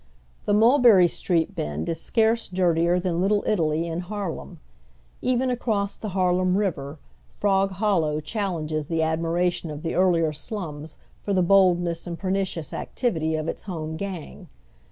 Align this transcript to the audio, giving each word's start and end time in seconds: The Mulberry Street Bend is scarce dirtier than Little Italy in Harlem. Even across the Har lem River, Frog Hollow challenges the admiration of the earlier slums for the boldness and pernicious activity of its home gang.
The 0.45 0.53
Mulberry 0.55 1.07
Street 1.07 1.53
Bend 1.53 1.87
is 1.87 2.01
scarce 2.01 2.47
dirtier 2.47 2.99
than 2.99 3.21
Little 3.21 3.43
Italy 3.45 3.85
in 3.85 3.99
Harlem. 3.99 4.59
Even 5.21 5.51
across 5.51 5.95
the 5.95 6.09
Har 6.09 6.33
lem 6.33 6.57
River, 6.57 6.97
Frog 7.29 7.73
Hollow 7.73 8.19
challenges 8.19 8.87
the 8.87 9.03
admiration 9.03 9.69
of 9.69 9.83
the 9.83 9.93
earlier 9.93 10.33
slums 10.33 10.97
for 11.21 11.33
the 11.33 11.43
boldness 11.43 12.07
and 12.07 12.17
pernicious 12.17 12.73
activity 12.73 13.35
of 13.35 13.47
its 13.47 13.61
home 13.69 13.95
gang. 13.95 14.47